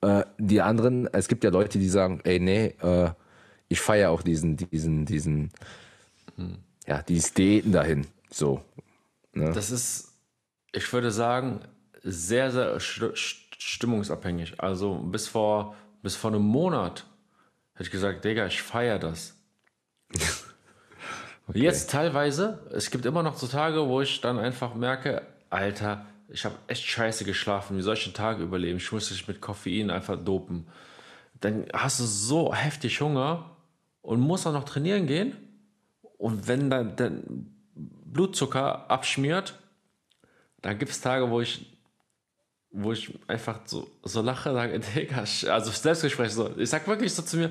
[0.00, 3.10] Äh, die anderen, es gibt ja Leute, die sagen, ey, nee, äh,
[3.68, 5.50] ich feiere auch diesen, diesen, diesen,
[6.86, 8.62] ja, dieses Diäten dahin, so.
[9.32, 9.52] Ne?
[9.52, 10.12] Das ist,
[10.72, 11.60] ich würde sagen,
[12.02, 14.60] sehr, sehr st- st- stimmungsabhängig.
[14.60, 17.04] Also bis vor, bis vor einem Monat
[17.74, 19.36] hätte ich gesagt, Digga, ich feiere das.
[21.52, 26.44] Jetzt teilweise, es gibt immer noch so Tage, wo ich dann einfach merke, Alter, ich
[26.44, 27.76] habe echt scheiße geschlafen.
[27.76, 28.78] Wie soll ich den Tag überleben?
[28.78, 30.68] Ich muss mich mit Koffein einfach dopen.
[31.40, 33.56] Dann hast du so heftig Hunger
[34.02, 35.36] und musst auch noch trainieren gehen.
[36.18, 39.58] Und wenn dann dein Blutzucker abschmiert,
[40.62, 41.69] dann gibt es Tage, wo ich,
[42.72, 46.50] wo ich einfach so, so lache, sage, Digga, also Selbstgespräch so.
[46.56, 47.50] Ich sag wirklich so zu mir,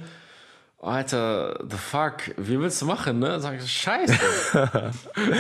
[0.81, 3.37] Alter, the fuck, wie willst du machen, ne?
[3.41, 4.13] Sag ich, scheiße.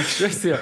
[0.01, 0.59] ich schwör's dir.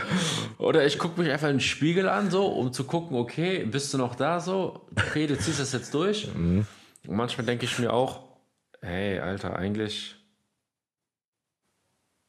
[0.60, 3.92] Oder ich gucke mich einfach in den Spiegel an, so, um zu gucken, okay, bist
[3.94, 4.88] du noch da so?
[4.96, 6.30] Okay, du ziehst das jetzt durch.
[6.36, 6.66] Und
[7.16, 8.22] manchmal denke ich mir auch,
[8.82, 10.16] hey, Alter, eigentlich.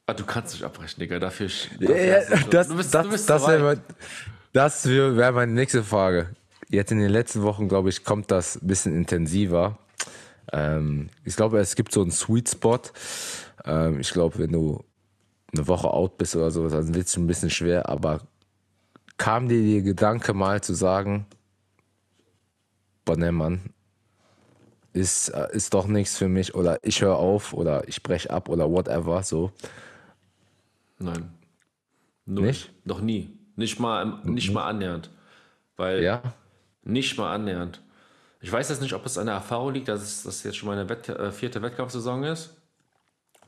[0.07, 1.19] Ah, du kannst nicht abbrechen, Digga.
[1.19, 1.49] Dafür.
[1.79, 3.77] Dafür ja, das, du bist, das, du bist das wäre
[4.53, 6.35] das wär wär meine nächste Frage.
[6.69, 9.79] Jetzt in den letzten Wochen, glaube ich, kommt das ein bisschen intensiver.
[10.53, 12.79] Ähm, ich glaube, es gibt so einen Sweet Spot.
[13.65, 14.83] Ähm, ich glaube, wenn du
[15.51, 17.89] eine Woche out bist oder so, dann wird es schon ein bisschen schwer.
[17.89, 18.21] Aber
[19.17, 21.25] kam dir der Gedanke mal zu sagen,
[23.03, 23.73] boah, ne, Mann,
[24.93, 28.47] ist, äh, ist doch nichts für mich oder ich höre auf oder ich breche ab
[28.47, 29.51] oder whatever, so.
[30.99, 31.31] Nein.
[32.25, 32.45] Null.
[32.45, 32.71] Nicht?
[32.85, 33.31] Noch nie.
[33.55, 35.09] Nicht mal, nicht mal annähernd.
[35.75, 36.21] Weil Ja?
[36.83, 37.81] Nicht mal annähernd.
[38.41, 40.69] Ich weiß jetzt nicht, ob es an der Erfahrung liegt, dass es das jetzt schon
[40.69, 42.55] meine Wett äh, vierte Wettkampfsaison ist.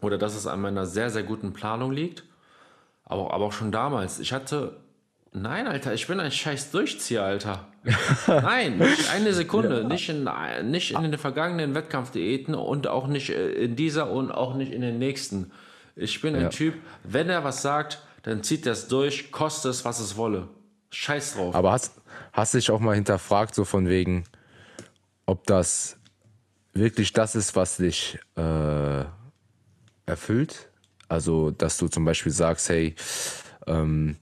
[0.01, 2.23] Oder dass es an meiner sehr, sehr guten Planung liegt.
[3.05, 4.19] Aber, aber auch schon damals.
[4.19, 4.77] Ich hatte.
[5.33, 7.67] Nein, Alter, ich bin ein scheiß Durchzieher, Alter.
[8.27, 9.85] Nein, nicht eine Sekunde.
[9.85, 10.27] Nicht, in,
[10.69, 14.81] nicht in den vergangenen Wettkampfdiäten und auch nicht äh, in dieser und auch nicht in
[14.81, 15.51] den nächsten.
[15.95, 16.49] Ich bin ein Ja.
[16.49, 20.49] Typ, wenn er was sagt, dann zieht er es durch, koste es, was es wolle.
[20.91, 21.55] Scheiß drauf.
[21.55, 21.93] Aber hast,
[22.33, 24.25] hast dich auch mal hinterfragt, so von wegen,
[25.25, 25.97] ob das
[26.73, 29.05] wirklich das ist, was dich äh,
[30.05, 30.69] erfüllt?
[31.07, 32.95] Also, dass du zum Beispiel sagst, hey,
[33.67, 34.17] ähm,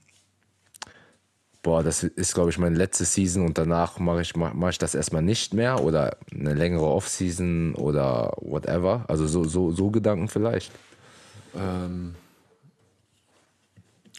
[1.62, 4.78] boah, das ist, glaube ich, meine letzte Season und danach mache ich, mach, mach ich
[4.78, 9.04] das erstmal nicht mehr oder eine längere Off-Season oder whatever.
[9.08, 10.72] Also so, so, so Gedanken vielleicht.
[11.54, 12.14] Ähm,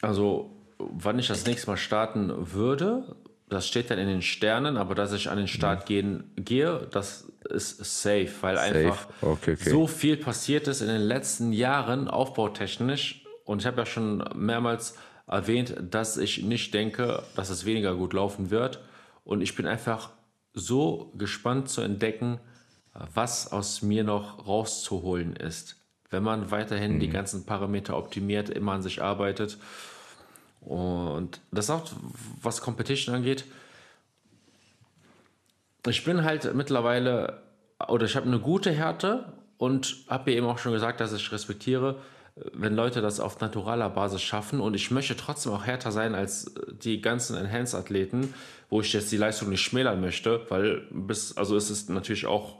[0.01, 0.49] also,
[0.91, 3.15] wann ich das nächste Mal starten würde,
[3.49, 7.31] das steht dann in den Sternen, aber dass ich an den Start gehen, gehe, das
[7.49, 9.69] ist safe, weil einfach Okay, okay.
[9.69, 13.25] so viel passiert ist in den letzten Jahren aufbautechnisch.
[13.43, 14.95] Und ich habe ja schon mehrmals
[15.27, 18.81] erwähnt, dass ich nicht denke, dass es weniger gut laufen wird.
[19.25, 20.11] Und ich bin einfach
[20.53, 22.39] so gespannt zu entdecken,
[23.13, 25.77] was aus mir noch rauszuholen ist.
[26.09, 29.57] Wenn man weiterhin die ganzen Parameter optimiert, immer an sich arbeitet.
[30.61, 31.91] Und das auch,
[32.41, 33.45] was Competition angeht.
[35.87, 37.41] Ich bin halt mittlerweile,
[37.87, 41.99] oder ich habe eine gute Härte und habe eben auch schon gesagt, dass ich respektiere,
[42.53, 44.61] wenn Leute das auf naturaler Basis schaffen.
[44.61, 48.33] Und ich möchte trotzdem auch härter sein als die ganzen Enhanced-Athleten,
[48.69, 52.57] wo ich jetzt die Leistung nicht schmälern möchte, weil bis, also es ist natürlich auch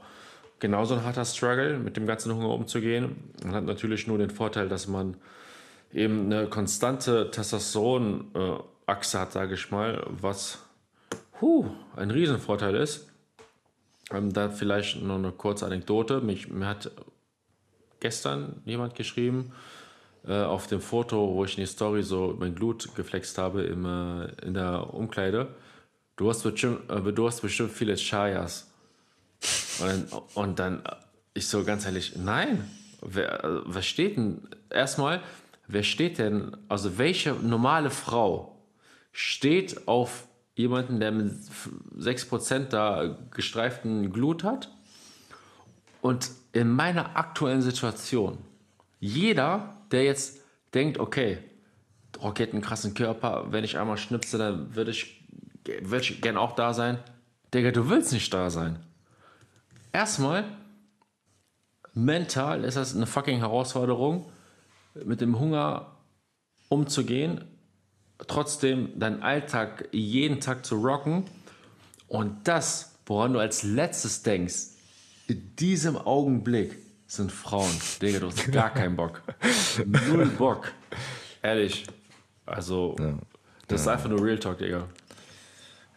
[0.58, 3.16] genauso ein harter Struggle, mit dem ganzen Hunger umzugehen.
[3.44, 5.16] Man hat natürlich nur den Vorteil, dass man
[5.92, 10.58] eben eine konstante Testosteron-Achse hat, sage ich mal, was
[11.40, 13.08] huh, ein Riesenvorteil ist.
[14.10, 16.20] Ähm, da vielleicht noch eine kurze Anekdote.
[16.20, 16.90] Mich, mir hat
[18.00, 19.52] gestern jemand geschrieben,
[20.26, 23.84] äh, auf dem Foto, wo ich in die Story so mein Glut geflext habe im,
[23.84, 25.48] äh, in der Umkleide.
[26.16, 28.70] Du hast bestimmt, äh, du hast bestimmt viele Chayas.
[29.80, 30.94] Und dann, und dann äh,
[31.34, 32.70] ich so ganz ehrlich, nein.
[33.00, 35.22] Wer, äh, wer steht denn, erstmal,
[35.66, 38.62] wer steht denn, also welche normale Frau
[39.12, 41.32] steht auf jemanden, der mit
[41.98, 44.70] 6% da gestreiften Glut hat?
[46.00, 48.38] Und in meiner aktuellen Situation,
[49.00, 50.40] jeder, der jetzt
[50.74, 51.38] denkt, okay,
[52.20, 55.24] Rocky hat einen krassen Körper, wenn ich einmal schnipse, dann würde ich,
[55.82, 56.98] würd ich gern auch da sein.
[57.54, 58.78] Digga, du willst nicht da sein.
[59.92, 60.44] Erstmal,
[61.94, 64.31] mental ist das eine fucking Herausforderung,
[64.94, 65.96] mit dem Hunger
[66.68, 67.44] umzugehen,
[68.26, 71.24] trotzdem deinen Alltag jeden Tag zu rocken
[72.08, 74.72] und das, woran du als letztes denkst,
[75.28, 77.70] in diesem Augenblick sind Frauen.
[78.00, 79.22] Digga, du hast gar keinen Bock.
[79.86, 80.72] Null Bock.
[81.42, 81.86] Ehrlich.
[82.46, 82.96] Also,
[83.68, 84.88] das ist einfach nur Real Talk, Digga.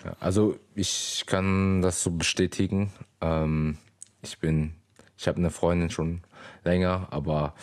[0.04, 2.92] Ja, also ich kann das so bestätigen.
[3.22, 3.78] Ähm,
[4.22, 4.76] ich bin,
[5.18, 6.22] ich habe eine Freundin schon
[6.64, 7.56] länger, aber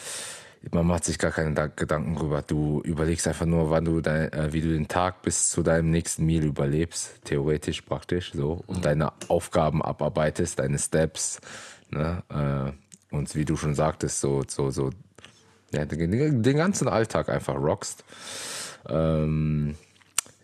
[0.71, 2.43] man macht sich gar keine Gedanken drüber.
[2.43, 5.91] Du überlegst einfach nur, wann du dein, äh, wie du den Tag bis zu deinem
[5.91, 8.83] nächsten Meal überlebst, theoretisch praktisch so, und mhm.
[8.83, 11.41] deine Aufgaben abarbeitest, deine Steps,
[11.91, 12.23] ne?
[12.29, 12.73] Äh,
[13.15, 14.91] und wie du schon sagtest, so, so, so,
[15.73, 18.05] ja, den, den ganzen Alltag einfach rockst.
[18.89, 19.77] Ähm,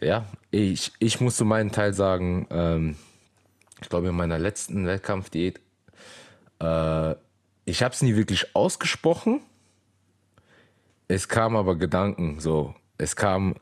[0.00, 2.96] ja, ich, ich muss zu meinen Teil sagen, ähm,
[3.80, 5.60] ich glaube in meiner letzten Wettkampfdiät,
[6.60, 7.14] äh,
[7.64, 9.40] ich habe es nie wirklich ausgesprochen,
[11.08, 12.74] es kam aber Gedanken, so.
[12.98, 13.54] Es kam,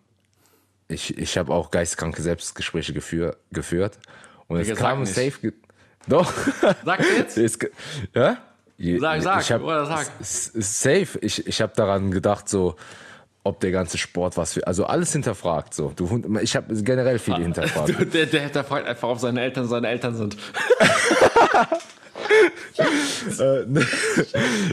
[0.88, 3.98] ich, ich habe auch geistkranke Selbstgespräche geführ, geführt.
[4.48, 5.52] Und es kam safe.
[6.09, 6.32] Doch.
[6.85, 7.38] Sag jetzt.
[7.38, 7.59] es,
[8.14, 8.38] ja?
[8.78, 10.06] Sag, sag, ich hab, oder sag.
[10.20, 11.18] Safe.
[11.20, 12.76] Ich, ich habe daran gedacht, so,
[13.42, 14.66] ob der ganze Sport was für.
[14.66, 15.72] Also alles hinterfragt.
[15.72, 15.92] So.
[15.94, 17.94] Du, ich habe generell viele ah, hinterfragt.
[18.14, 20.37] Der, der hinterfragt einfach, ob seine Eltern seine Eltern sind.
[23.38, 23.64] äh,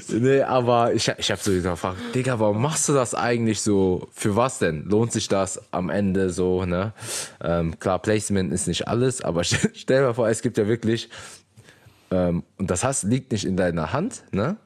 [0.10, 4.08] nee, aber ich, ich habe so gefragt, Digga, warum machst du das eigentlich so?
[4.12, 4.86] Für was denn?
[4.86, 6.94] Lohnt sich das am Ende so, ne?
[7.42, 10.68] Ähm, klar, Placement ist nicht alles, aber stell, stell dir mal vor, es gibt ja
[10.68, 11.10] wirklich,
[12.12, 14.58] ähm, und das hast, liegt nicht in deiner Hand, ne?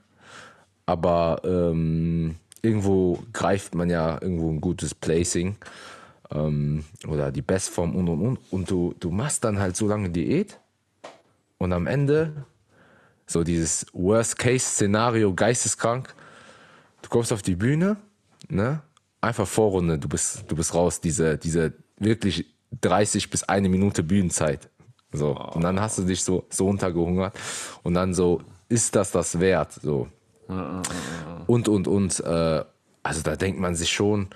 [0.86, 5.58] Aber ähm, irgendwo greift man ja irgendwo ein gutes Placing
[6.32, 8.40] ähm, oder die Bestform und und und.
[8.52, 10.60] Und du, du machst dann halt so lange Diät
[11.58, 12.46] und am Ende
[13.28, 16.16] so dieses Worst-Case-Szenario, geisteskrank.
[17.02, 17.98] Du kommst auf die Bühne,
[18.48, 18.82] ne?
[19.20, 22.46] Einfach Vorrunde, du bist, du bist raus, diese, diese wirklich
[22.82, 24.70] 30 bis eine Minute Bühnenzeit.
[25.12, 25.36] So.
[25.38, 27.38] Und dann hast du dich so, so untergehungert.
[27.84, 29.74] Und dann so, ist das das wert?
[29.74, 30.08] So.
[31.48, 32.64] Und, und, und, äh,
[33.04, 34.30] also da denkt man sich schon,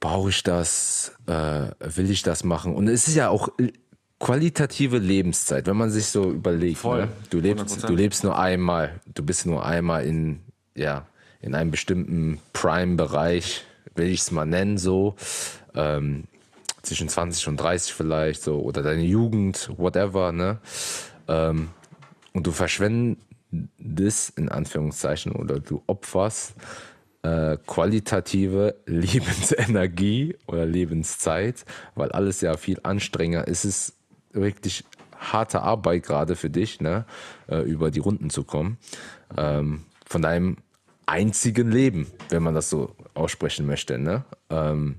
[0.00, 2.74] brauche ich das, äh, will ich das machen?
[2.74, 3.48] Und es ist ja auch
[4.22, 6.78] qualitative Lebenszeit, wenn man sich so überlegt.
[6.78, 7.06] Voll.
[7.06, 7.12] Ne?
[7.30, 10.38] Du, lebst, du lebst nur einmal, du bist nur einmal in,
[10.76, 11.06] ja,
[11.40, 13.64] in einem bestimmten Prime-Bereich,
[13.96, 15.16] will ich es mal nennen, so.
[15.74, 16.24] Ähm,
[16.82, 20.58] zwischen 20 und 30 vielleicht, so, oder deine Jugend, whatever, ne?
[21.26, 21.70] Ähm,
[22.32, 26.54] und du verschwendest, in Anführungszeichen, oder du opferst
[27.22, 31.64] äh, qualitative Lebensenergie oder Lebenszeit,
[31.96, 33.64] weil alles ja viel anstrengender ist.
[33.64, 33.94] Es
[34.32, 34.84] wirklich
[35.18, 37.04] harte Arbeit gerade für dich, ne,
[37.48, 38.78] äh, über die Runden zu kommen.
[39.36, 40.56] Ähm, von deinem
[41.06, 44.24] einzigen Leben, wenn man das so aussprechen möchte, ne?
[44.50, 44.96] Ähm,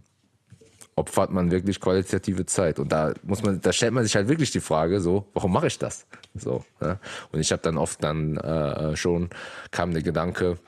[0.95, 2.77] opfert man wirklich qualitative Zeit.
[2.77, 5.67] Und da muss man, da stellt man sich halt wirklich die Frage, so, warum mache
[5.67, 6.05] ich das?
[6.35, 6.99] So, ne?
[7.31, 9.29] Und ich habe dann oft dann äh, schon
[9.71, 10.59] kam der Gedanke,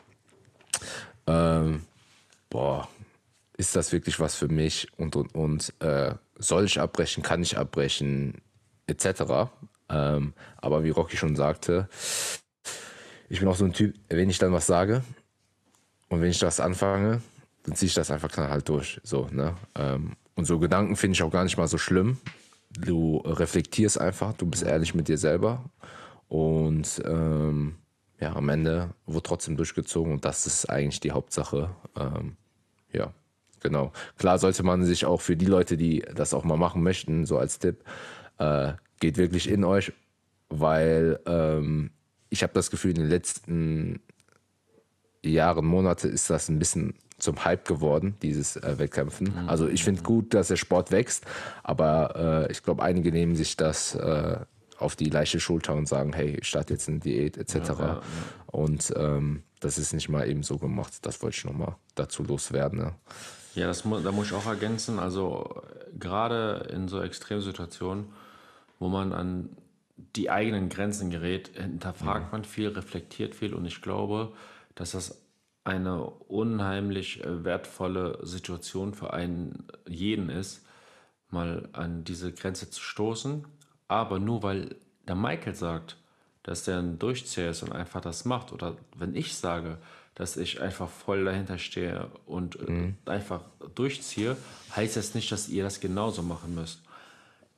[1.27, 1.81] ähm,
[2.49, 2.87] boah,
[3.57, 4.87] ist das wirklich was für mich?
[4.97, 7.23] Und und und äh, soll ich abbrechen?
[7.23, 8.41] Kann ich abbrechen?
[8.87, 9.51] Etc.
[9.89, 11.89] Ähm, aber wie Rocky schon sagte,
[13.29, 15.03] ich bin auch so ein Typ, wenn ich dann was sage
[16.09, 17.21] und wenn ich das anfange,
[17.63, 18.99] dann ziehe ich das einfach halt durch.
[19.03, 19.55] So, ne?
[19.75, 22.17] Ähm, und so Gedanken finde ich auch gar nicht mal so schlimm.
[22.77, 25.63] Du reflektierst einfach, du bist ehrlich mit dir selber
[26.27, 27.75] und ähm,
[28.19, 31.69] ja, am Ende wurde trotzdem durchgezogen und das ist eigentlich die Hauptsache.
[31.95, 32.37] Ähm,
[32.91, 33.13] ja,
[33.61, 33.91] genau.
[34.17, 37.37] Klar sollte man sich auch für die Leute, die das auch mal machen möchten, so
[37.37, 37.83] als Tipp,
[38.37, 39.93] äh, geht wirklich in euch,
[40.49, 41.91] weil ähm,
[42.29, 44.01] ich habe das Gefühl, in den letzten
[45.23, 49.33] Jahren, Monate ist das ein bisschen zum Hype geworden, dieses äh, Wettkämpfen.
[49.43, 49.49] Mhm.
[49.49, 51.25] Also ich finde gut, dass der Sport wächst,
[51.63, 54.37] aber äh, ich glaube, einige nehmen sich das äh,
[54.77, 57.55] auf die leichte Schulter und sagen, hey, ich starte jetzt eine Diät etc.
[57.55, 58.01] Ja, ja, ja.
[58.47, 60.93] Und ähm, das ist nicht mal eben so gemacht.
[61.03, 62.79] Das wollte ich nochmal dazu loswerden.
[62.79, 62.93] Ne?
[63.55, 64.99] Ja, das, da muss ich auch ergänzen.
[64.99, 65.61] Also
[65.97, 68.07] gerade in so Extremsituationen,
[68.79, 69.49] wo man an
[70.15, 72.31] die eigenen Grenzen gerät, hinterfragt mhm.
[72.31, 74.33] man viel, reflektiert viel und ich glaube,
[74.75, 75.21] dass das
[75.63, 80.65] eine unheimlich äh, wertvolle Situation für einen jeden ist,
[81.29, 83.45] mal an diese Grenze zu stoßen.
[83.87, 84.75] Aber nur weil
[85.07, 85.97] der Michael sagt,
[86.43, 89.79] dass der ein Durchzieher ist und einfach das macht, oder wenn ich sage,
[90.13, 92.97] dass ich einfach voll dahinter stehe und äh, mhm.
[93.05, 93.41] einfach
[93.73, 94.37] durchziehe,
[94.75, 96.81] heißt das nicht, dass ihr das genauso machen müsst.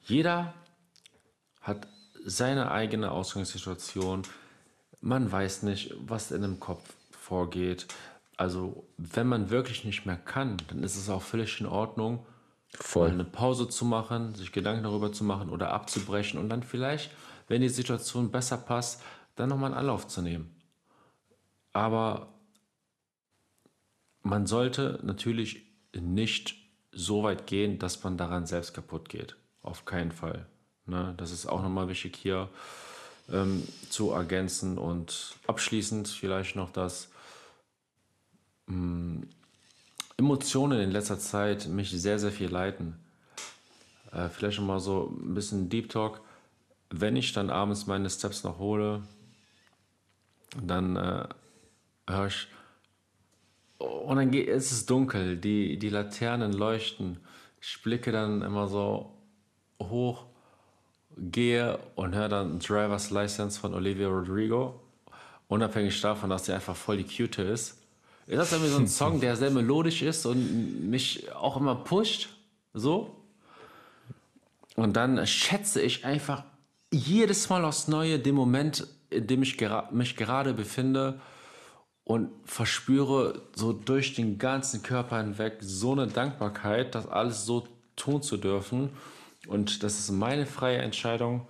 [0.05, 0.53] Jeder
[1.67, 1.87] hat
[2.25, 4.23] seine eigene Ausgangssituation.
[5.01, 7.87] Man weiß nicht, was in dem Kopf vorgeht.
[8.37, 12.25] Also, wenn man wirklich nicht mehr kann, dann ist es auch völlig in Ordnung,
[12.69, 13.09] Voll.
[13.09, 17.11] eine Pause zu machen, sich Gedanken darüber zu machen oder abzubrechen und dann vielleicht,
[17.47, 19.01] wenn die Situation besser passt,
[19.35, 20.55] dann nochmal einen Anlauf zu nehmen.
[21.73, 22.33] Aber
[24.21, 25.65] man sollte natürlich
[25.95, 26.55] nicht
[26.91, 29.35] so weit gehen, dass man daran selbst kaputt geht.
[29.61, 30.47] Auf keinen Fall.
[30.87, 31.13] Ne?
[31.17, 32.49] Das ist auch nochmal wichtig hier
[33.31, 34.77] ähm, zu ergänzen.
[34.77, 37.09] Und abschließend vielleicht noch das
[38.67, 39.29] mh, mm,
[40.17, 42.97] Emotionen in letzter Zeit mich sehr, sehr viel leiten.
[44.11, 46.21] Äh, vielleicht nochmal so ein bisschen Deep Talk.
[46.89, 49.03] Wenn ich dann abends meine Steps noch hole,
[50.61, 51.27] dann äh,
[52.07, 52.47] höre ich,
[53.77, 57.19] und dann geht, ist es dunkel, die, die Laternen leuchten.
[57.61, 59.13] Ich blicke dann immer so
[59.81, 60.26] hoch,
[61.17, 64.79] gehe und höre dann Driver's License von Olivia Rodrigo.
[65.47, 67.77] Unabhängig davon, dass sie einfach voll die Cute ist.
[68.27, 72.29] Ist das irgendwie so ein Song, der sehr melodisch ist und mich auch immer pusht?
[72.73, 73.15] So.
[74.75, 76.43] Und dann schätze ich einfach
[76.91, 81.19] jedes Mal aufs Neue den Moment, in dem ich gera mich gerade befinde
[82.03, 88.21] und verspüre so durch den ganzen Körper hinweg so eine Dankbarkeit, das alles so tun
[88.21, 88.89] zu dürfen.
[89.47, 91.47] Und das ist meine freie Entscheidung,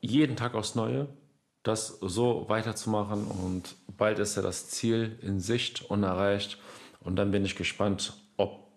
[0.00, 1.08] jeden Tag aufs Neue,
[1.62, 3.24] das so weiterzumachen.
[3.26, 6.58] Und bald ist ja das Ziel in Sicht und erreicht.
[7.00, 8.68] Und dann bin ich gespannt, ob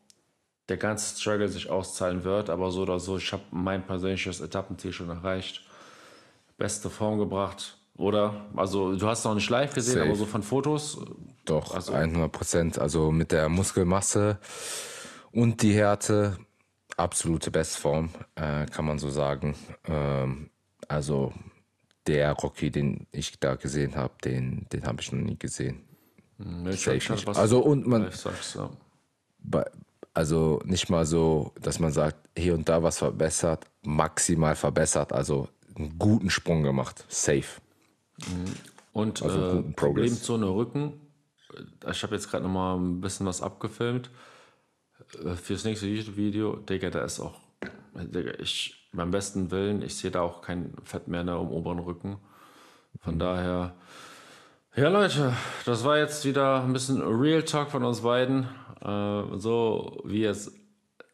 [0.69, 2.49] der ganze Struggle sich auszahlen wird.
[2.49, 5.63] Aber so oder so, ich habe mein persönliches Etappenziel schon erreicht.
[6.57, 8.45] Beste Form gebracht oder?
[8.55, 10.05] Also, du hast noch nicht live gesehen, Safe.
[10.05, 10.99] aber so von Fotos?
[11.45, 11.93] Doch, also.
[11.93, 12.79] 100 Prozent.
[12.79, 14.37] Also mit der Muskelmasse
[15.31, 16.37] und die Härte,
[16.95, 19.55] absolute Bestform, äh, kann man so sagen.
[19.85, 20.49] Ähm,
[20.87, 21.33] also,
[22.07, 25.83] der Rocky, den ich da gesehen habe, den, den habe ich noch nie gesehen.
[26.37, 27.27] Nee, Safe nicht.
[27.27, 28.09] Also, und man.
[28.53, 28.69] Ja.
[29.39, 29.65] bei,
[30.13, 35.47] also nicht mal so, dass man sagt, hier und da was verbessert, maximal verbessert, also
[35.75, 37.05] einen guten Sprung gemacht.
[37.07, 37.61] Safe.
[38.93, 40.93] Und also äh, Problemzone Rücken.
[41.89, 44.09] Ich habe jetzt gerade noch mal ein bisschen was abgefilmt.
[45.41, 47.39] Fürs nächste YouTube-Video, Digga, da ist auch,
[47.95, 52.17] Digga, ich, beim besten Willen, ich sehe da auch kein Fett mehr im oberen Rücken.
[53.01, 53.19] Von mhm.
[53.19, 53.75] daher,
[54.75, 55.33] ja Leute,
[55.65, 58.47] das war jetzt wieder ein bisschen Real Talk von uns beiden.
[58.81, 60.53] Äh, so wie ihr es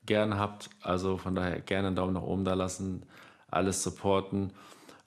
[0.05, 0.69] gerne habt.
[0.81, 3.05] Also von daher gerne einen Daumen nach oben da lassen,
[3.49, 4.51] alles supporten.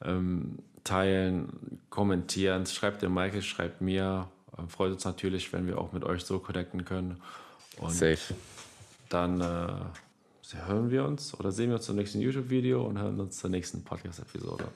[0.04, 2.66] Ähm, teilen, kommentieren.
[2.66, 4.28] Schreibt dem Michael, schreibt mir.
[4.56, 7.20] Äh, freut uns natürlich, wenn wir auch mit euch so connecten können.
[7.78, 8.34] Und Safe.
[9.08, 13.38] Dann äh, hören wir uns oder sehen wir uns zum nächsten YouTube-Video und hören uns
[13.38, 14.68] zur nächsten Podcast-Episode.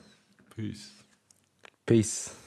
[0.55, 0.91] Peace.
[1.85, 2.40] Peace.